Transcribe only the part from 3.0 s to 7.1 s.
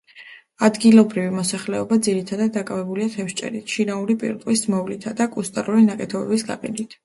თევზჭერით, შინაური პირუტყვის მოვლით და კუსტარული ნაკეთობების გაყიდვით.